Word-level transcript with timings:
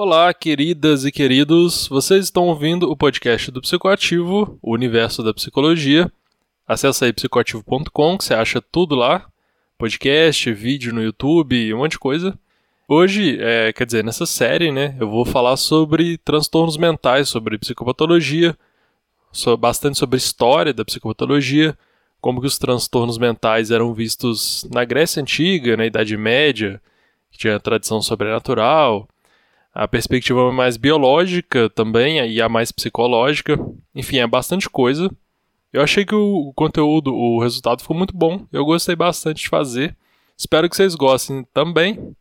Olá, 0.00 0.32
queridas 0.32 1.04
e 1.04 1.10
queridos. 1.10 1.88
Vocês 1.88 2.26
estão 2.26 2.46
ouvindo 2.46 2.88
o 2.88 2.96
podcast 2.96 3.50
do 3.50 3.60
Psicoativo, 3.60 4.56
o 4.62 4.72
universo 4.72 5.24
da 5.24 5.34
psicologia. 5.34 6.08
Acesse 6.68 7.04
aí 7.04 7.12
psicoativo.com, 7.12 8.16
que 8.16 8.22
você 8.22 8.32
acha 8.32 8.62
tudo 8.62 8.94
lá. 8.94 9.26
Podcast, 9.76 10.52
vídeo 10.52 10.94
no 10.94 11.02
YouTube, 11.02 11.74
um 11.74 11.78
monte 11.78 11.92
de 11.92 11.98
coisa. 11.98 12.38
Hoje, 12.86 13.38
é, 13.40 13.72
quer 13.72 13.86
dizer, 13.86 14.04
nessa 14.04 14.24
série, 14.24 14.70
né, 14.70 14.96
eu 15.00 15.10
vou 15.10 15.24
falar 15.24 15.56
sobre 15.56 16.16
transtornos 16.18 16.76
mentais, 16.76 17.28
sobre 17.28 17.58
psicopatologia, 17.58 18.56
bastante 19.58 19.98
sobre 19.98 20.14
a 20.14 20.18
história 20.18 20.72
da 20.72 20.84
psicopatologia, 20.84 21.76
como 22.20 22.40
que 22.40 22.46
os 22.46 22.56
transtornos 22.56 23.18
mentais 23.18 23.72
eram 23.72 23.92
vistos 23.92 24.64
na 24.72 24.84
Grécia 24.84 25.20
Antiga, 25.20 25.76
na 25.76 25.86
Idade 25.86 26.16
Média, 26.16 26.80
que 27.32 27.38
tinha 27.38 27.58
tradição 27.58 28.00
sobrenatural, 28.00 29.08
a 29.78 29.86
perspectiva 29.86 30.50
mais 30.50 30.76
biológica 30.76 31.70
também 31.70 32.18
e 32.28 32.42
a 32.42 32.48
mais 32.48 32.72
psicológica. 32.72 33.56
Enfim, 33.94 34.18
é 34.18 34.26
bastante 34.26 34.68
coisa. 34.68 35.08
Eu 35.72 35.80
achei 35.80 36.04
que 36.04 36.16
o 36.16 36.52
conteúdo, 36.56 37.14
o 37.14 37.40
resultado 37.40 37.80
ficou 37.80 37.96
muito 37.96 38.12
bom. 38.12 38.44
Eu 38.52 38.64
gostei 38.64 38.96
bastante 38.96 39.42
de 39.42 39.48
fazer. 39.48 39.96
Espero 40.36 40.68
que 40.68 40.74
vocês 40.74 40.96
gostem 40.96 41.46
também. 41.54 42.12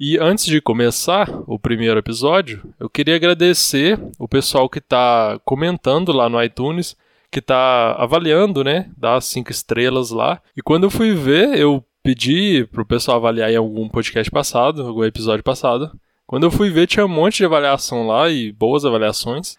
E 0.00 0.16
antes 0.16 0.46
de 0.46 0.62
começar 0.62 1.28
o 1.46 1.58
primeiro 1.58 1.98
episódio, 1.98 2.62
eu 2.80 2.88
queria 2.88 3.16
agradecer 3.16 4.00
o 4.18 4.26
pessoal 4.26 4.66
que 4.66 4.78
está 4.78 5.38
comentando 5.44 6.10
lá 6.10 6.30
no 6.30 6.42
iTunes, 6.42 6.96
que 7.30 7.40
está 7.40 7.92
avaliando, 7.98 8.64
né? 8.64 8.90
Dá 8.96 9.20
cinco 9.20 9.50
estrelas 9.50 10.10
lá. 10.10 10.40
E 10.56 10.62
quando 10.62 10.84
eu 10.84 10.90
fui 10.90 11.12
ver, 11.12 11.58
eu 11.58 11.84
pedi 12.02 12.66
para 12.72 12.80
o 12.80 12.86
pessoal 12.86 13.18
avaliar 13.18 13.52
em 13.52 13.56
algum 13.56 13.90
podcast 13.90 14.30
passado, 14.30 14.86
algum 14.86 15.04
episódio 15.04 15.44
passado. 15.44 15.92
Quando 16.26 16.44
eu 16.44 16.50
fui 16.50 16.70
ver, 16.70 16.86
tinha 16.86 17.04
um 17.04 17.08
monte 17.08 17.38
de 17.38 17.44
avaliação 17.44 18.06
lá 18.06 18.30
e 18.30 18.50
boas 18.52 18.84
avaliações. 18.84 19.56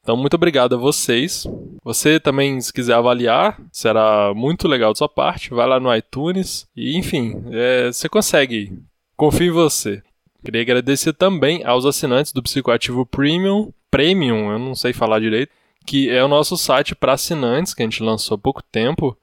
Então, 0.00 0.16
muito 0.16 0.34
obrigado 0.34 0.76
a 0.76 0.78
vocês. 0.78 1.46
Você 1.82 2.20
também, 2.20 2.60
se 2.60 2.72
quiser 2.72 2.94
avaliar, 2.94 3.60
será 3.72 4.32
muito 4.34 4.68
legal 4.68 4.92
de 4.92 4.98
sua 4.98 5.08
parte. 5.08 5.50
Vai 5.50 5.66
lá 5.66 5.80
no 5.80 5.92
iTunes 5.94 6.68
e, 6.76 6.96
enfim, 6.96 7.42
é, 7.50 7.88
você 7.92 8.08
consegue. 8.08 8.72
Confio 9.16 9.48
em 9.48 9.50
você. 9.50 10.02
Queria 10.44 10.60
agradecer 10.62 11.12
também 11.12 11.64
aos 11.64 11.84
assinantes 11.84 12.30
do 12.32 12.42
Psicoativo 12.42 13.04
Premium, 13.04 13.72
Premium, 13.90 14.52
eu 14.52 14.58
não 14.60 14.76
sei 14.76 14.92
falar 14.92 15.18
direito, 15.18 15.50
que 15.84 16.08
é 16.08 16.22
o 16.22 16.28
nosso 16.28 16.56
site 16.56 16.94
para 16.94 17.14
assinantes 17.14 17.74
que 17.74 17.82
a 17.82 17.86
gente 17.86 18.02
lançou 18.02 18.36
há 18.36 18.38
pouco 18.38 18.62
tempo. 18.62 19.16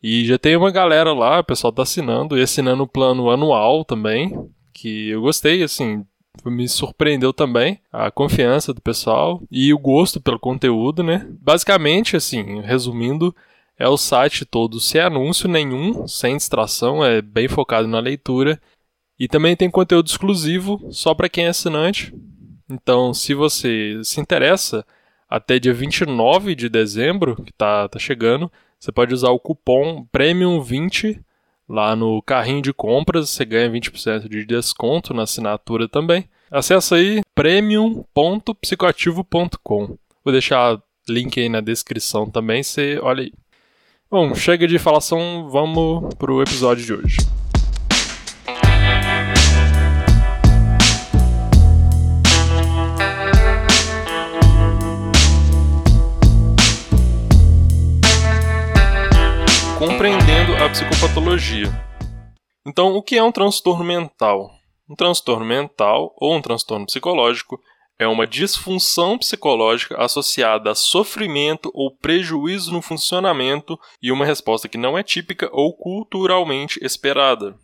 E 0.00 0.24
já 0.24 0.38
tem 0.38 0.54
uma 0.54 0.70
galera 0.70 1.12
lá, 1.12 1.40
o 1.40 1.44
pessoal 1.44 1.72
tá 1.72 1.82
assinando 1.82 2.38
e 2.38 2.42
assinando 2.42 2.84
o 2.84 2.86
plano 2.86 3.28
anual 3.28 3.84
também 3.84 4.48
que 4.76 5.08
eu 5.08 5.22
gostei, 5.22 5.62
assim, 5.62 6.04
me 6.44 6.68
surpreendeu 6.68 7.32
também 7.32 7.80
a 7.90 8.10
confiança 8.10 8.74
do 8.74 8.80
pessoal 8.82 9.42
e 9.50 9.72
o 9.72 9.78
gosto 9.78 10.20
pelo 10.20 10.38
conteúdo, 10.38 11.02
né? 11.02 11.26
Basicamente, 11.40 12.14
assim, 12.14 12.60
resumindo, 12.60 13.34
é 13.78 13.88
o 13.88 13.96
site 13.96 14.44
todo 14.44 14.78
sem 14.78 15.00
anúncio 15.00 15.48
nenhum, 15.48 16.06
sem 16.06 16.36
distração, 16.36 17.02
é 17.02 17.22
bem 17.22 17.48
focado 17.48 17.88
na 17.88 17.98
leitura 17.98 18.60
e 19.18 19.26
também 19.26 19.56
tem 19.56 19.70
conteúdo 19.70 20.08
exclusivo 20.08 20.86
só 20.90 21.14
para 21.14 21.30
quem 21.30 21.46
é 21.46 21.48
assinante. 21.48 22.14
Então, 22.70 23.14
se 23.14 23.32
você 23.32 23.98
se 24.04 24.20
interessa, 24.20 24.84
até 25.26 25.58
dia 25.58 25.72
29 25.72 26.54
de 26.54 26.68
dezembro, 26.68 27.42
que 27.42 27.52
tá, 27.52 27.88
tá 27.88 27.98
chegando, 27.98 28.52
você 28.78 28.92
pode 28.92 29.14
usar 29.14 29.30
o 29.30 29.40
cupom 29.40 30.06
Premium20 30.14 31.18
Lá 31.68 31.96
no 31.96 32.22
carrinho 32.22 32.62
de 32.62 32.72
compras 32.72 33.30
você 33.30 33.44
ganha 33.44 33.68
20% 33.70 34.28
de 34.28 34.44
desconto 34.44 35.12
na 35.12 35.24
assinatura 35.24 35.88
também. 35.88 36.28
Acesse 36.50 36.94
aí 36.94 37.22
premium.psicoativo.com. 37.34 39.98
Vou 40.24 40.32
deixar 40.32 40.80
link 41.08 41.40
aí 41.40 41.48
na 41.48 41.60
descrição 41.60 42.30
também, 42.30 42.62
você 42.62 43.00
olha 43.02 43.22
aí. 43.22 43.32
Bom, 44.10 44.34
chega 44.34 44.66
de 44.68 44.78
falação, 44.78 45.48
vamos 45.50 46.14
pro 46.14 46.40
episódio 46.40 46.84
de 46.84 46.92
hoje. 46.92 47.16
Psicopatologia. 60.76 61.68
Então, 62.66 62.94
o 62.94 63.02
que 63.02 63.16
é 63.16 63.22
um 63.22 63.32
transtorno 63.32 63.82
mental? 63.82 64.50
Um 64.86 64.94
transtorno 64.94 65.42
mental 65.42 66.14
ou 66.18 66.36
um 66.36 66.42
transtorno 66.42 66.84
psicológico 66.84 67.58
é 67.98 68.06
uma 68.06 68.26
disfunção 68.26 69.16
psicológica 69.16 69.96
associada 69.96 70.70
a 70.70 70.74
sofrimento 70.74 71.70
ou 71.72 71.96
prejuízo 71.96 72.70
no 72.74 72.82
funcionamento 72.82 73.78
e 74.02 74.12
uma 74.12 74.26
resposta 74.26 74.68
que 74.68 74.76
não 74.76 74.98
é 74.98 75.02
típica 75.02 75.48
ou 75.50 75.74
culturalmente 75.74 76.78
esperada. 76.84 77.56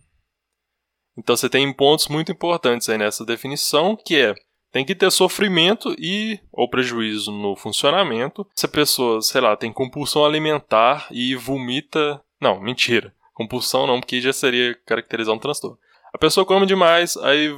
Então 1.15 1.37
você 1.37 1.51
tem 1.51 1.71
pontos 1.71 2.09
muito 2.09 2.33
importantes 2.33 2.89
aí 2.89 2.97
nessa 2.97 3.27
definição, 3.27 3.95
que 3.95 4.17
é 4.17 4.35
tem 4.73 4.87
que 4.87 4.95
ter 4.95 5.13
sofrimento 5.13 5.95
e 5.99 6.41
ou 6.51 6.69
prejuízo 6.69 7.31
no 7.31 7.55
funcionamento. 7.55 8.47
Se 8.57 8.65
a 8.65 8.71
pessoa, 8.71 9.21
sei 9.21 9.43
lá, 9.43 9.55
tem 9.55 9.71
compulsão 9.71 10.25
alimentar 10.25 11.09
e 11.11 11.37
vomita. 11.37 12.19
Não, 12.43 12.61
mentira. 12.61 13.15
Compulsão 13.33 13.87
não, 13.87 14.01
porque 14.01 14.21
já 14.21 14.33
seria 14.33 14.75
caracterizar 14.85 15.35
um 15.35 15.39
transtorno. 15.39 15.79
A 16.13 16.19
pessoa 16.19 16.45
come 16.45 16.67
demais, 16.67 17.17
aí 17.17 17.49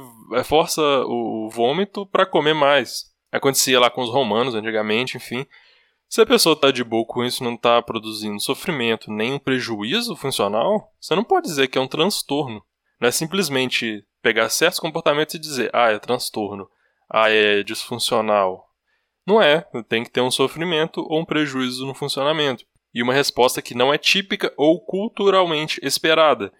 força 0.45 0.81
o 0.81 1.49
vômito 1.51 2.05
para 2.05 2.25
comer 2.25 2.53
mais. 2.53 3.13
Acontecia 3.31 3.79
lá 3.79 3.89
com 3.89 4.01
os 4.01 4.09
romanos 4.09 4.55
antigamente, 4.55 5.17
enfim. 5.17 5.45
Se 6.07 6.21
a 6.21 6.25
pessoa 6.25 6.53
está 6.53 6.71
de 6.71 6.83
boa 6.83 7.05
com 7.05 7.23
isso, 7.23 7.43
não 7.43 7.55
está 7.55 7.81
produzindo 7.81 8.39
sofrimento 8.39 9.11
nem 9.11 9.33
um 9.33 9.39
prejuízo 9.39 10.15
funcional, 10.15 10.93
você 11.01 11.15
não 11.15 11.23
pode 11.23 11.47
dizer 11.47 11.67
que 11.67 11.77
é 11.77 11.81
um 11.81 11.87
transtorno. 11.87 12.63
Não 13.01 13.09
é 13.09 13.11
simplesmente 13.11 14.05
pegar 14.21 14.47
certos 14.49 14.79
comportamentos 14.79 15.35
e 15.35 15.39
dizer, 15.39 15.69
ah, 15.73 15.91
é 15.91 15.99
transtorno 15.99 16.69
ah, 17.09 17.29
é 17.29 17.63
disfuncional. 17.63 18.69
Não 19.25 19.41
é, 19.41 19.65
tem 19.87 20.03
que 20.03 20.11
ter 20.11 20.21
um 20.21 20.31
sofrimento 20.31 21.01
ou 21.09 21.21
um 21.21 21.25
prejuízo 21.25 21.85
no 21.85 21.93
funcionamento. 21.93 22.65
E 22.95 23.03
uma 23.03 23.13
resposta 23.13 23.61
que 23.61 23.75
não 23.75 23.93
é 23.93 23.97
típica 23.97 24.51
ou 24.57 24.79
culturalmente 24.79 25.79
esperada. 25.83 26.51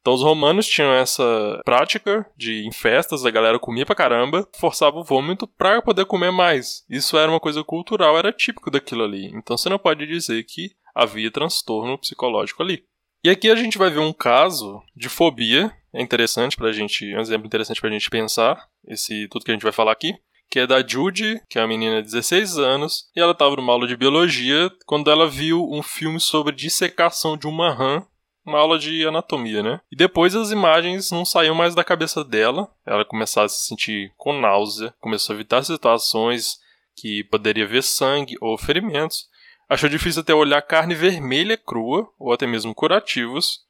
Então 0.00 0.14
os 0.14 0.22
romanos 0.22 0.66
tinham 0.66 0.92
essa 0.92 1.60
prática 1.64 2.24
de 2.36 2.66
em 2.66 2.70
festas 2.70 3.24
a 3.24 3.30
galera 3.30 3.58
comia 3.58 3.86
pra 3.86 3.94
caramba, 3.94 4.48
forçava 4.56 4.98
o 4.98 5.04
vômito 5.04 5.46
para 5.46 5.80
poder 5.80 6.04
comer 6.04 6.30
mais. 6.30 6.84
Isso 6.88 7.16
era 7.16 7.30
uma 7.30 7.40
coisa 7.40 7.64
cultural, 7.64 8.18
era 8.18 8.32
típico 8.32 8.70
daquilo 8.70 9.02
ali. 9.02 9.26
Então 9.34 9.56
você 9.56 9.68
não 9.68 9.78
pode 9.78 10.06
dizer 10.06 10.44
que 10.44 10.70
havia 10.94 11.30
transtorno 11.30 11.98
psicológico 11.98 12.62
ali. 12.62 12.84
E 13.24 13.28
aqui 13.28 13.50
a 13.50 13.56
gente 13.56 13.76
vai 13.76 13.90
ver 13.90 13.98
um 13.98 14.12
caso 14.12 14.80
de 14.94 15.08
fobia, 15.08 15.72
é 15.92 16.00
interessante 16.00 16.56
pra 16.56 16.70
gente, 16.70 17.12
é 17.12 17.18
um 17.18 17.20
exemplo 17.20 17.44
interessante 17.44 17.80
pra 17.80 17.90
gente 17.90 18.08
pensar, 18.08 18.68
esse 18.86 19.26
tudo 19.26 19.44
que 19.44 19.50
a 19.50 19.54
gente 19.54 19.64
vai 19.64 19.72
falar 19.72 19.90
aqui, 19.90 20.14
que 20.50 20.60
é 20.60 20.66
da 20.66 20.86
Judy, 20.86 21.40
que 21.48 21.58
é 21.58 21.62
uma 21.62 21.68
menina 21.68 22.02
de 22.02 22.10
16 22.10 22.58
anos, 22.58 23.10
e 23.14 23.20
ela 23.20 23.32
estava 23.32 23.56
numa 23.56 23.72
aula 23.72 23.86
de 23.86 23.96
biologia 23.96 24.70
quando 24.86 25.10
ela 25.10 25.28
viu 25.28 25.68
um 25.70 25.82
filme 25.82 26.20
sobre 26.20 26.54
dissecação 26.54 27.36
de 27.36 27.46
uma 27.46 27.72
rã, 27.72 28.02
uma 28.44 28.58
aula 28.58 28.78
de 28.78 29.04
anatomia, 29.06 29.62
né? 29.62 29.80
E 29.90 29.96
depois 29.96 30.36
as 30.36 30.52
imagens 30.52 31.10
não 31.10 31.24
saíam 31.24 31.54
mais 31.54 31.74
da 31.74 31.82
cabeça 31.82 32.24
dela, 32.24 32.70
ela 32.86 33.04
começava 33.04 33.46
a 33.46 33.48
se 33.48 33.66
sentir 33.66 34.12
com 34.16 34.38
náusea, 34.38 34.94
começou 35.00 35.32
a 35.32 35.36
evitar 35.36 35.64
situações 35.64 36.58
que 36.96 37.24
poderia 37.24 37.66
ver 37.66 37.82
sangue 37.82 38.36
ou 38.40 38.56
ferimentos, 38.56 39.28
achou 39.68 39.88
difícil 39.88 40.22
até 40.22 40.32
olhar 40.32 40.62
carne 40.62 40.94
vermelha 40.94 41.56
crua, 41.56 42.08
ou 42.18 42.32
até 42.32 42.46
mesmo 42.46 42.74
curativos, 42.74 43.66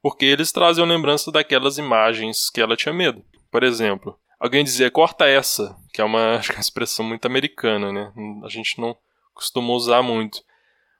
porque 0.00 0.24
eles 0.24 0.52
traziam 0.52 0.86
lembrança 0.86 1.30
daquelas 1.30 1.76
imagens 1.76 2.48
que 2.50 2.60
ela 2.60 2.76
tinha 2.76 2.94
medo. 2.94 3.22
Por 3.50 3.62
exemplo, 3.62 4.16
alguém 4.40 4.64
dizia 4.64 4.90
corta 4.90 5.26
essa, 5.26 5.76
que 5.92 6.00
é 6.00 6.04
uma, 6.04 6.40
é 6.48 6.52
uma 6.52 6.60
expressão 6.60 7.04
muito 7.04 7.26
americana, 7.26 7.92
né? 7.92 8.12
A 8.44 8.48
gente 8.48 8.80
não 8.80 8.96
costuma 9.34 9.72
usar 9.74 10.02
muito. 10.02 10.42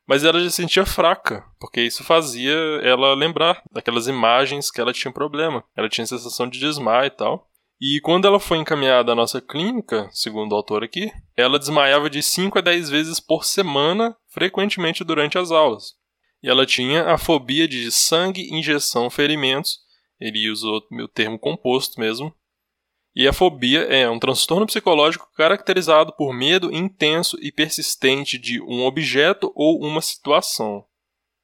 Mas 0.07 0.25
ela 0.25 0.41
já 0.41 0.51
se 0.51 0.57
sentia 0.57 0.85
fraca, 0.85 1.45
porque 1.59 1.81
isso 1.81 2.03
fazia 2.03 2.53
ela 2.83 3.15
lembrar 3.15 3.63
daquelas 3.71 4.09
imagens 4.09 4.71
que 4.71 4.81
ela 4.81 4.93
tinha 4.93 5.13
problema. 5.13 5.65
Ela 5.77 5.89
tinha 5.89 6.07
sensação 6.07 6.49
de 6.49 6.59
desmaio 6.59 7.07
e 7.07 7.11
tal. 7.11 7.49
E 7.81 8.01
quando 8.01 8.27
ela 8.27 8.41
foi 8.41 8.59
encaminhada 8.59 9.13
à 9.13 9.15
nossa 9.15 9.41
clínica, 9.41 10.11
segundo 10.13 10.53
o 10.53 10.57
autor 10.57 10.83
aqui, 10.83 11.11
ela 11.37 11.59
desmaiava 11.59 12.11
de 12.11 12.23
5 12.23 12.59
a 12.59 12.61
10 12.61 12.91
vezes 12.91 13.21
por 13.21 13.45
semana, 13.45 14.15
frequentemente 14.29 15.05
durante 15.05 15.39
as 15.39 15.51
aulas. 15.51 15.95
E 16.43 16.51
ela 16.51 16.67
tinha 16.67 17.07
a 17.07 17.17
fobia 17.17 17.69
de 17.69 17.91
sangue, 17.91 18.53
injeção, 18.53 19.09
ferimentos. 19.09 19.79
Ele 20.21 20.51
usou 20.51 20.83
o 20.93 21.09
termo 21.09 21.39
composto 21.39 22.01
mesmo, 22.01 22.35
e 23.15 23.27
a 23.27 23.33
fobia 23.33 23.81
é 23.81 24.09
um 24.09 24.19
transtorno 24.19 24.67
psicológico 24.67 25.29
caracterizado 25.37 26.13
por 26.13 26.33
medo 26.33 26.73
intenso 26.73 27.37
e 27.41 27.51
persistente 27.51 28.39
de 28.39 28.61
um 28.63 28.85
objeto 28.85 29.53
ou 29.55 29.81
uma 29.85 30.01
situação. 30.01 30.85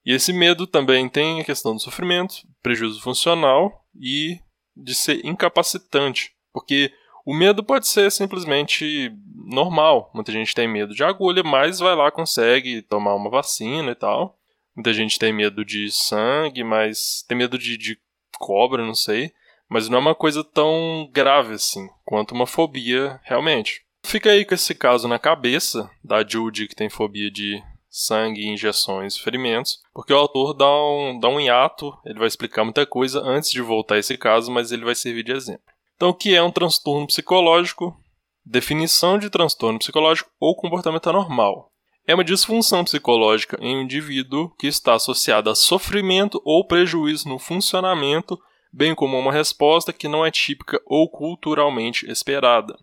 E 0.04 0.12
esse 0.12 0.32
medo 0.32 0.66
também 0.66 1.08
tem 1.08 1.40
a 1.40 1.44
questão 1.44 1.74
do 1.74 1.82
sofrimento, 1.82 2.36
prejuízo 2.62 3.00
funcional 3.02 3.84
e 4.00 4.38
de 4.76 4.94
ser 4.94 5.24
incapacitante, 5.26 6.30
porque 6.52 6.92
O 7.26 7.34
medo 7.34 7.64
pode 7.64 7.88
ser 7.88 8.12
simplesmente 8.12 9.12
normal. 9.34 10.12
Muita 10.14 10.30
gente 10.30 10.54
tem 10.54 10.68
medo 10.68 10.94
de 10.94 11.02
agulha, 11.02 11.42
mas 11.42 11.80
vai 11.80 11.96
lá, 11.96 12.08
consegue 12.08 12.82
tomar 12.82 13.16
uma 13.16 13.28
vacina 13.28 13.90
e 13.90 13.94
tal. 13.96 14.38
Muita 14.76 14.94
gente 14.94 15.18
tem 15.18 15.32
medo 15.32 15.64
de 15.64 15.90
sangue, 15.90 16.62
mas 16.62 17.24
tem 17.26 17.36
medo 17.36 17.58
de, 17.58 17.76
de 17.76 17.98
cobra, 18.38 18.86
não 18.86 18.94
sei. 18.94 19.32
Mas 19.68 19.88
não 19.88 19.98
é 19.98 20.00
uma 20.00 20.14
coisa 20.14 20.44
tão 20.44 21.08
grave 21.12 21.54
assim, 21.54 21.86
quanto 22.04 22.34
uma 22.34 22.46
fobia 22.46 23.20
realmente. 23.24 23.82
Fica 24.04 24.30
aí 24.30 24.44
com 24.44 24.54
esse 24.54 24.74
caso 24.74 25.08
na 25.08 25.18
cabeça 25.18 25.90
da 26.04 26.26
Judy, 26.26 26.68
que 26.68 26.76
tem 26.76 26.88
fobia 26.88 27.30
de 27.30 27.60
sangue, 27.88 28.46
injeções, 28.46 29.16
ferimentos, 29.16 29.80
porque 29.92 30.12
o 30.12 30.18
autor 30.18 30.52
dá 30.52 30.68
um, 30.68 31.18
dá 31.18 31.28
um 31.28 31.40
hiato, 31.40 31.92
ele 32.04 32.18
vai 32.18 32.28
explicar 32.28 32.62
muita 32.62 32.84
coisa 32.84 33.20
antes 33.20 33.50
de 33.50 33.62
voltar 33.62 33.94
a 33.94 33.98
esse 33.98 34.18
caso, 34.18 34.52
mas 34.52 34.70
ele 34.70 34.84
vai 34.84 34.94
servir 34.94 35.24
de 35.24 35.32
exemplo. 35.32 35.62
Então, 35.96 36.10
o 36.10 36.14
que 36.14 36.34
é 36.34 36.42
um 36.42 36.50
transtorno 36.50 37.06
psicológico? 37.06 37.96
Definição 38.44 39.18
de 39.18 39.30
transtorno 39.30 39.78
psicológico 39.78 40.30
ou 40.38 40.54
comportamento 40.54 41.08
anormal. 41.08 41.72
É 42.06 42.14
uma 42.14 42.22
disfunção 42.22 42.84
psicológica 42.84 43.58
em 43.60 43.76
um 43.76 43.82
indivíduo 43.82 44.54
que 44.56 44.68
está 44.68 44.94
associada 44.94 45.50
a 45.50 45.54
sofrimento 45.54 46.40
ou 46.44 46.64
prejuízo 46.64 47.28
no 47.28 47.38
funcionamento, 47.38 48.38
bem 48.72 48.94
como 48.94 49.18
uma 49.18 49.32
resposta 49.32 49.92
que 49.92 50.08
não 50.08 50.24
é 50.24 50.30
típica 50.30 50.80
ou 50.86 51.08
culturalmente 51.08 52.10
esperada. 52.10 52.78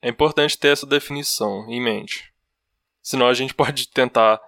É 0.00 0.08
importante 0.08 0.58
ter 0.58 0.68
essa 0.68 0.86
definição 0.86 1.66
em 1.68 1.80
mente. 1.80 2.32
Senão 3.02 3.26
a 3.26 3.34
gente 3.34 3.52
pode 3.54 3.88
tentar 3.88 4.40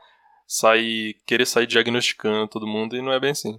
sair, 0.46 1.14
querer 1.26 1.46
sair 1.46 1.66
diagnosticando 1.66 2.48
todo 2.48 2.66
mundo 2.66 2.96
e 2.96 3.02
não 3.02 3.12
é 3.12 3.20
bem 3.20 3.30
assim. 3.30 3.58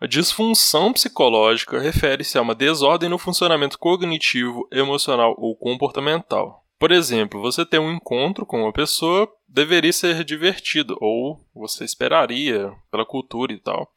A 0.00 0.06
disfunção 0.06 0.92
psicológica 0.92 1.78
refere-se 1.78 2.36
a 2.36 2.42
uma 2.42 2.54
desordem 2.54 3.08
no 3.08 3.18
funcionamento 3.18 3.78
cognitivo, 3.78 4.68
emocional 4.70 5.34
ou 5.38 5.56
comportamental. 5.56 6.64
Por 6.78 6.90
exemplo, 6.90 7.40
você 7.40 7.64
tem 7.64 7.80
um 7.80 7.92
encontro 7.92 8.44
com 8.44 8.62
uma 8.62 8.72
pessoa, 8.72 9.26
deveria 9.48 9.92
ser 9.92 10.22
divertido, 10.24 10.96
ou 11.00 11.40
você 11.54 11.84
esperaria 11.84 12.70
pela 12.90 13.06
cultura 13.06 13.52
e 13.52 13.58
tal. 13.58 13.90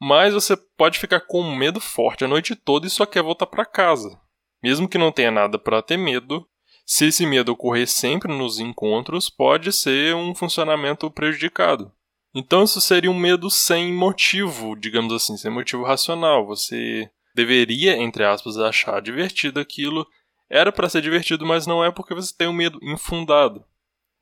Mas 0.00 0.34
você 0.34 0.56
pode 0.56 0.98
ficar 0.98 1.20
com 1.20 1.40
um 1.40 1.56
medo 1.56 1.80
forte 1.80 2.24
a 2.24 2.28
noite 2.28 2.54
toda 2.54 2.86
e 2.86 2.90
só 2.90 3.06
quer 3.06 3.22
voltar 3.22 3.46
para 3.46 3.64
casa. 3.64 4.20
Mesmo 4.62 4.88
que 4.88 4.98
não 4.98 5.12
tenha 5.12 5.30
nada 5.30 5.58
para 5.58 5.82
ter 5.82 5.96
medo, 5.96 6.46
se 6.84 7.06
esse 7.06 7.26
medo 7.26 7.52
ocorrer 7.52 7.88
sempre 7.88 8.32
nos 8.32 8.60
encontros, 8.60 9.28
pode 9.28 9.72
ser 9.72 10.14
um 10.14 10.34
funcionamento 10.34 11.10
prejudicado. 11.10 11.90
Então 12.34 12.62
isso 12.62 12.80
seria 12.80 13.10
um 13.10 13.18
medo 13.18 13.50
sem 13.50 13.92
motivo, 13.92 14.76
digamos 14.76 15.12
assim, 15.12 15.36
sem 15.36 15.50
motivo 15.50 15.84
racional. 15.84 16.46
Você 16.46 17.10
deveria, 17.34 17.96
entre 17.96 18.24
aspas, 18.24 18.58
achar 18.58 19.00
divertido 19.00 19.58
aquilo. 19.58 20.06
Era 20.48 20.70
para 20.70 20.88
ser 20.88 21.02
divertido, 21.02 21.44
mas 21.46 21.66
não 21.66 21.82
é 21.82 21.90
porque 21.90 22.14
você 22.14 22.32
tem 22.36 22.46
um 22.46 22.52
medo 22.52 22.78
infundado. 22.82 23.64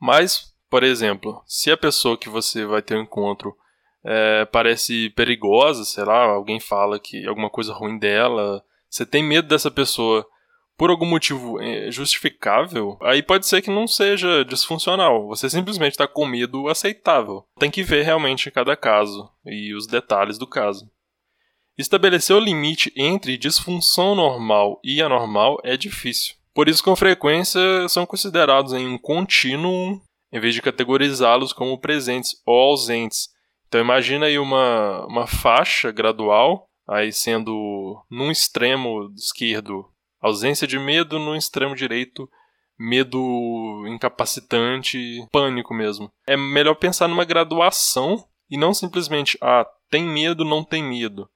Mas, 0.00 0.54
por 0.70 0.82
exemplo, 0.82 1.42
se 1.46 1.70
a 1.70 1.76
pessoa 1.76 2.16
que 2.16 2.28
você 2.28 2.64
vai 2.64 2.80
ter 2.80 2.96
um 2.96 3.02
encontro 3.02 3.56
é, 4.04 4.44
parece 4.44 5.10
perigosa, 5.10 5.84
sei 5.84 6.04
lá, 6.04 6.24
alguém 6.24 6.60
fala 6.60 6.98
que 6.98 7.26
alguma 7.26 7.48
coisa 7.48 7.72
ruim 7.72 7.98
dela, 7.98 8.62
você 8.88 9.06
tem 9.06 9.22
medo 9.22 9.48
dessa 9.48 9.70
pessoa 9.70 10.26
por 10.76 10.90
algum 10.90 11.06
motivo 11.06 11.60
é, 11.60 11.90
justificável, 11.90 12.98
aí 13.00 13.22
pode 13.22 13.46
ser 13.46 13.62
que 13.62 13.70
não 13.70 13.86
seja 13.86 14.44
disfuncional. 14.44 15.26
Você 15.28 15.48
simplesmente 15.48 15.92
está 15.92 16.06
com 16.06 16.26
medo 16.26 16.68
aceitável. 16.68 17.44
Tem 17.58 17.70
que 17.70 17.82
ver 17.82 18.02
realmente 18.02 18.50
cada 18.50 18.76
caso 18.76 19.30
e 19.46 19.72
os 19.74 19.86
detalhes 19.86 20.36
do 20.36 20.46
caso. 20.46 20.90
Estabelecer 21.76 22.36
o 22.36 22.40
limite 22.40 22.92
entre 22.96 23.36
disfunção 23.36 24.14
normal 24.14 24.80
e 24.84 25.02
anormal 25.02 25.58
é 25.64 25.76
difícil. 25.76 26.34
Por 26.54 26.68
isso, 26.68 26.84
com 26.84 26.94
frequência, 26.94 27.60
são 27.88 28.06
considerados 28.06 28.72
em 28.72 28.86
um 28.86 28.96
contínuo, 28.96 30.00
em 30.32 30.40
vez 30.40 30.54
de 30.54 30.62
categorizá-los 30.62 31.52
como 31.52 31.80
presentes 31.80 32.40
ou 32.46 32.70
ausentes. 32.70 33.28
Então, 33.74 33.82
imagina 33.82 34.26
aí 34.26 34.38
uma, 34.38 35.04
uma 35.04 35.26
faixa 35.26 35.90
gradual, 35.90 36.68
aí 36.86 37.12
sendo 37.12 38.00
num 38.08 38.30
extremo 38.30 39.12
esquerdo 39.16 39.84
ausência 40.20 40.64
de 40.64 40.78
medo 40.78 41.18
no 41.18 41.34
extremo 41.34 41.74
direito, 41.74 42.30
medo 42.78 43.84
incapacitante, 43.88 45.26
pânico 45.32 45.74
mesmo. 45.74 46.08
É 46.24 46.36
melhor 46.36 46.76
pensar 46.76 47.08
numa 47.08 47.24
graduação 47.24 48.24
e 48.48 48.56
não 48.56 48.72
simplesmente, 48.72 49.36
ah, 49.42 49.66
tem 49.90 50.04
medo, 50.04 50.44
não 50.44 50.62
tem 50.62 50.80
medo. 50.80 51.28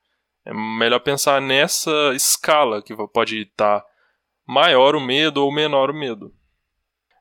É 0.46 0.54
melhor 0.54 1.00
pensar 1.00 1.42
nessa 1.42 1.90
escala 2.14 2.80
que 2.80 2.94
pode 3.08 3.42
estar 3.42 3.84
maior 4.46 4.94
o 4.94 5.00
medo 5.00 5.42
ou 5.42 5.50
menor 5.50 5.90
o 5.90 5.94
medo. 5.94 6.32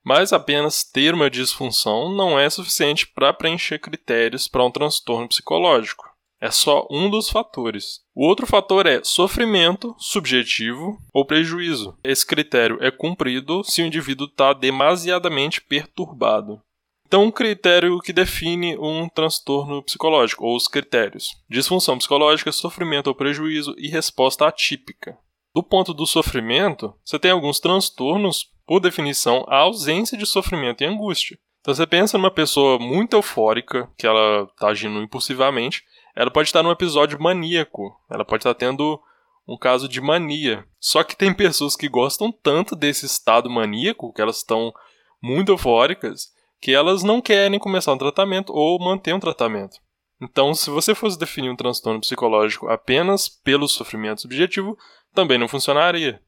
Mas 0.08 0.32
apenas 0.32 0.86
ter 0.86 1.14
uma 1.14 1.30
disfunção 1.30 2.10
não 2.10 2.40
é 2.40 2.50
suficiente 2.50 3.06
para 3.06 3.34
preencher 3.34 3.78
critérios 3.78 4.48
para 4.48 4.64
um 4.64 4.72
transtorno 4.72 5.28
psicológico. 5.28 6.06
É 6.40 6.50
só 6.50 6.88
um 6.90 7.10
dos 7.10 7.30
fatores. 7.30 8.00
O 8.16 8.26
outro 8.26 8.48
fator 8.48 8.86
é 8.86 9.04
sofrimento 9.04 9.94
subjetivo 10.00 10.98
ou 11.14 11.26
prejuízo. 11.26 11.94
Esse 12.06 12.26
critério 12.26 12.78
é 12.80 12.90
cumprido 12.90 13.66
se 13.66 13.82
o 13.82 13.86
indivíduo 13.86 14.28
está 14.28 14.54
demasiadamente 14.54 15.60
perturbado. 15.60 16.62
Então, 17.06 17.26
um 17.26 17.32
critério 17.32 18.00
que 18.00 18.14
define 18.14 18.78
um 18.78 19.10
transtorno 19.10 19.84
psicológico, 19.84 20.46
ou 20.46 20.56
os 20.56 20.70
critérios: 20.70 21.32
disfunção 21.50 21.98
psicológica, 21.98 22.54
sofrimento 22.54 23.08
ou 23.08 23.16
prejuízo 23.16 23.76
e 23.78 23.90
resposta 23.90 24.48
atípica. 24.48 25.18
Do 25.54 25.62
ponto 25.62 25.94
do 25.94 26.08
sofrimento, 26.08 26.94
você 27.04 27.20
tem 27.20 27.32
alguns 27.32 27.60
transtornos, 27.60 28.56
por 28.68 28.82
definição, 28.82 29.46
a 29.48 29.60
ausência 29.60 30.18
de 30.18 30.26
sofrimento 30.26 30.84
e 30.84 30.86
angústia. 30.86 31.40
Então, 31.62 31.74
você 31.74 31.88
pensa 31.88 32.18
numa 32.18 32.30
pessoa 32.30 32.78
muito 32.78 33.16
eufórica, 33.16 33.90
que 33.98 34.06
ela 34.06 34.44
está 34.44 34.68
agindo 34.68 35.02
impulsivamente, 35.02 35.84
ela 36.16 36.30
pode 36.30 36.50
estar 36.50 36.64
num 36.64 36.72
episódio 36.72 37.22
maníaco. 37.22 37.96
Ela 38.10 38.26
pode 38.26 38.42
estar 38.42 38.54
tendo 38.54 39.00
um 39.48 39.58
caso 39.58 39.88
de 39.88 40.02
mania. 40.02 40.66
Só 40.80 41.04
que 41.04 41.16
tem 41.16 41.34
pessoas 41.34 41.76
que 41.76 41.88
gostam 41.88 42.32
tanto 42.32 42.76
desse 42.76 43.06
estado 43.06 43.50
maníaco, 43.50 44.12
que 44.12 44.22
elas 44.22 44.38
estão 44.38 44.74
muito 45.22 45.52
eufóricas, 45.52 46.34
que 46.60 46.74
elas 46.74 47.04
não 47.04 47.22
querem 47.22 47.60
começar 47.60 47.94
um 47.94 47.98
tratamento 47.98 48.52
ou 48.52 48.80
manter 48.80 49.14
um 49.14 49.20
tratamento. 49.20 49.78
Então, 50.20 50.54
se 50.54 50.70
você 50.70 50.96
fosse 50.96 51.18
definir 51.18 51.50
um 51.50 51.56
transtorno 51.56 52.02
psicológico 52.02 52.68
apenas 52.68 53.30
pelo 53.30 53.68
sofrimento 53.68 54.22
subjetivo, 54.22 54.76
também 55.14 55.38
não 55.38 55.48
funcionaria. 55.48 56.20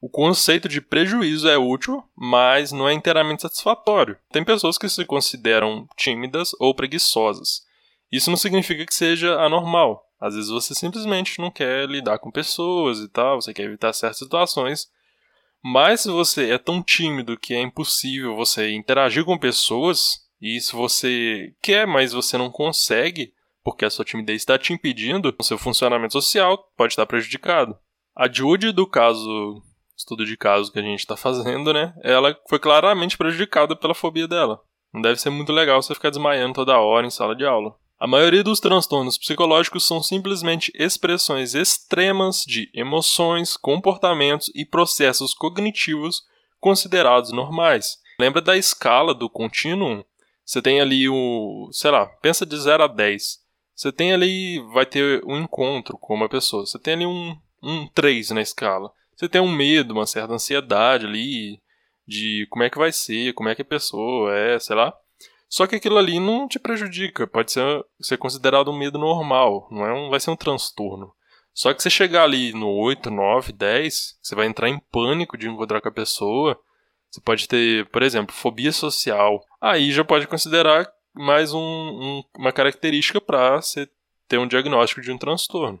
O 0.00 0.10
conceito 0.10 0.68
de 0.68 0.80
prejuízo 0.80 1.48
é 1.48 1.56
útil, 1.56 2.02
mas 2.14 2.70
não 2.70 2.88
é 2.88 2.92
inteiramente 2.92 3.42
satisfatório. 3.42 4.18
Tem 4.30 4.44
pessoas 4.44 4.76
que 4.76 4.88
se 4.88 5.04
consideram 5.04 5.88
tímidas 5.96 6.52
ou 6.60 6.74
preguiçosas. 6.74 7.62
Isso 8.12 8.30
não 8.30 8.36
significa 8.36 8.84
que 8.84 8.94
seja 8.94 9.34
anormal. 9.40 10.04
Às 10.20 10.34
vezes 10.34 10.50
você 10.50 10.74
simplesmente 10.74 11.40
não 11.40 11.50
quer 11.50 11.88
lidar 11.88 12.18
com 12.18 12.30
pessoas 12.30 13.00
e 13.00 13.08
tal, 13.08 13.40
você 13.40 13.52
quer 13.52 13.64
evitar 13.64 13.92
certas 13.92 14.18
situações. 14.18 14.88
Mas 15.62 16.02
se 16.02 16.10
você 16.10 16.50
é 16.50 16.58
tão 16.58 16.82
tímido 16.82 17.38
que 17.38 17.54
é 17.54 17.60
impossível 17.60 18.36
você 18.36 18.70
interagir 18.72 19.24
com 19.24 19.38
pessoas, 19.38 20.20
e 20.40 20.60
se 20.60 20.72
você 20.72 21.54
quer, 21.62 21.86
mas 21.86 22.12
você 22.12 22.36
não 22.38 22.50
consegue, 22.50 23.32
porque 23.64 23.84
a 23.84 23.90
sua 23.90 24.04
timidez 24.04 24.42
está 24.42 24.58
te 24.58 24.72
impedindo, 24.72 25.34
o 25.36 25.42
seu 25.42 25.58
funcionamento 25.58 26.12
social 26.12 26.70
pode 26.76 26.92
estar 26.92 27.06
prejudicado. 27.06 27.76
A 28.14 28.30
Judy, 28.30 28.72
do 28.72 28.86
caso, 28.86 29.62
estudo 29.96 30.24
de 30.24 30.36
caso 30.36 30.70
que 30.70 30.78
a 30.78 30.82
gente 30.82 31.00
está 31.00 31.16
fazendo, 31.16 31.72
né? 31.72 31.94
Ela 32.02 32.38
foi 32.48 32.58
claramente 32.58 33.16
prejudicada 33.16 33.74
pela 33.74 33.94
fobia 33.94 34.28
dela. 34.28 34.60
Não 34.92 35.00
deve 35.00 35.20
ser 35.20 35.30
muito 35.30 35.52
legal 35.52 35.82
você 35.82 35.94
ficar 35.94 36.10
desmaiando 36.10 36.54
toda 36.54 36.78
hora 36.78 37.06
em 37.06 37.10
sala 37.10 37.34
de 37.34 37.44
aula. 37.44 37.74
A 37.98 38.06
maioria 38.06 38.44
dos 38.44 38.60
transtornos 38.60 39.16
psicológicos 39.16 39.86
são 39.86 40.02
simplesmente 40.02 40.70
expressões 40.74 41.54
extremas 41.54 42.44
de 42.46 42.70
emoções, 42.74 43.56
comportamentos 43.56 44.50
e 44.54 44.66
processos 44.66 45.32
cognitivos 45.32 46.22
considerados 46.60 47.32
normais. 47.32 47.96
Lembra 48.20 48.42
da 48.42 48.56
escala 48.56 49.14
do 49.14 49.30
contínuo? 49.30 50.04
Você 50.44 50.60
tem 50.60 50.80
ali 50.80 51.08
o, 51.08 51.70
sei 51.72 51.90
lá, 51.90 52.06
pensa 52.06 52.44
de 52.44 52.58
0 52.58 52.84
a 52.84 52.86
10. 52.86 53.38
Você 53.74 53.90
tem 53.90 54.12
ali, 54.12 54.60
vai 54.72 54.84
ter 54.84 55.22
um 55.26 55.38
encontro 55.38 55.98
com 55.98 56.14
uma 56.14 56.28
pessoa. 56.28 56.66
Você 56.66 56.78
tem 56.78 56.94
ali 56.94 57.06
um, 57.06 57.36
um 57.62 57.86
3 57.88 58.30
na 58.30 58.42
escala. 58.42 58.90
Você 59.16 59.28
tem 59.28 59.40
um 59.40 59.50
medo, 59.50 59.94
uma 59.94 60.06
certa 60.06 60.34
ansiedade 60.34 61.06
ali 61.06 61.60
de 62.06 62.46
como 62.50 62.62
é 62.62 62.70
que 62.70 62.78
vai 62.78 62.92
ser, 62.92 63.32
como 63.32 63.48
é 63.48 63.54
que 63.54 63.62
a 63.62 63.64
pessoa 63.64 64.32
é, 64.36 64.58
sei 64.58 64.76
lá. 64.76 64.94
Só 65.48 65.66
que 65.66 65.76
aquilo 65.76 65.96
ali 65.96 66.20
não 66.20 66.46
te 66.46 66.58
prejudica, 66.58 67.26
pode 67.26 67.52
ser, 67.52 67.84
ser 68.00 68.18
considerado 68.18 68.70
um 68.70 68.76
medo 68.76 68.98
normal, 68.98 69.68
não 69.70 69.86
é 69.86 69.92
um, 69.92 70.10
vai 70.10 70.20
ser 70.20 70.30
um 70.30 70.36
transtorno. 70.36 71.12
Só 71.54 71.72
que 71.72 71.82
você 71.82 71.88
chegar 71.88 72.24
ali 72.24 72.52
no 72.52 72.68
8, 72.68 73.10
9, 73.10 73.52
10, 73.52 74.18
você 74.20 74.34
vai 74.34 74.46
entrar 74.46 74.68
em 74.68 74.78
pânico 74.92 75.38
de 75.38 75.48
encontrar 75.48 75.80
com 75.80 75.88
a 75.88 75.92
pessoa. 75.92 76.60
Você 77.10 77.18
pode 77.20 77.48
ter, 77.48 77.86
por 77.86 78.02
exemplo, 78.02 78.34
fobia 78.34 78.70
social. 78.70 79.42
Aí 79.58 79.90
já 79.90 80.04
pode 80.04 80.26
considerar 80.26 80.86
mais 81.14 81.54
um, 81.54 81.58
um, 81.58 82.22
uma 82.36 82.52
característica 82.52 83.22
para 83.22 83.62
você 83.62 83.88
ter 84.28 84.36
um 84.36 84.46
diagnóstico 84.46 85.00
de 85.00 85.10
um 85.10 85.16
transtorno. 85.16 85.80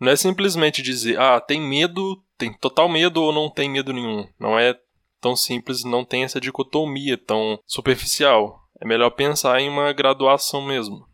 Não 0.00 0.12
é 0.12 0.16
simplesmente 0.16 0.82
dizer, 0.82 1.18
ah, 1.18 1.40
tem 1.40 1.60
medo, 1.60 2.22
tem 2.36 2.52
total 2.52 2.88
medo 2.88 3.22
ou 3.22 3.32
não 3.32 3.50
tem 3.50 3.68
medo 3.68 3.92
nenhum. 3.92 4.28
Não 4.38 4.58
é 4.58 4.78
tão 5.20 5.34
simples, 5.34 5.84
não 5.84 6.04
tem 6.04 6.24
essa 6.24 6.40
dicotomia 6.40 7.18
tão 7.18 7.58
superficial. 7.66 8.60
É 8.80 8.86
melhor 8.86 9.10
pensar 9.10 9.60
em 9.60 9.68
uma 9.68 9.92
graduação 9.92 10.62
mesmo. 10.62 11.06